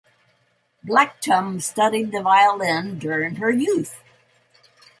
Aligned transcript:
Blectum 0.83 1.61
studied 1.61 2.11
the 2.11 2.23
violin 2.23 2.97
during 2.97 3.35
her 3.35 3.51
youth. 3.51 4.01